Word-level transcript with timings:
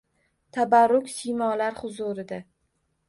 Tabarruk 0.57 1.11
siymolar 1.17 1.77
huzurida 1.83 2.41